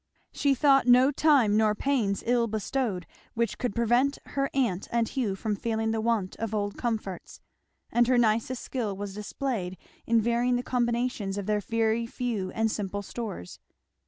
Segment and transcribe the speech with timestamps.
[0.31, 3.05] She thought no time nor pains ill bestowed
[3.35, 7.39] which could prevent her aunt and Hugh from feeling the want of old comforts;
[7.91, 9.77] and her nicest skill was displayed
[10.07, 13.59] in varying the combinations of their very few and simple stores.